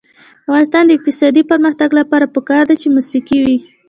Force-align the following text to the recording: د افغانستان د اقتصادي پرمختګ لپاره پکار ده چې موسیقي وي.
د 0.03 0.03
افغانستان 0.47 0.83
د 0.85 0.91
اقتصادي 0.97 1.41
پرمختګ 1.51 1.89
لپاره 1.99 2.31
پکار 2.35 2.63
ده 2.69 2.75
چې 2.81 2.87
موسیقي 2.95 3.39
وي. 3.45 3.57